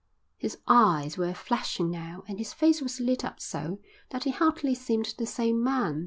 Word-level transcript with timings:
His 0.35 0.57
eyes 0.67 1.15
were 1.15 1.31
flashing 1.35 1.91
now 1.91 2.23
and 2.27 2.39
his 2.39 2.53
face 2.53 2.81
was 2.81 2.99
lit 2.99 3.23
up 3.23 3.39
so 3.39 3.77
that 4.09 4.23
he 4.23 4.31
hardly 4.31 4.73
seemed 4.73 5.13
the 5.19 5.27
same 5.27 5.63
man. 5.63 5.99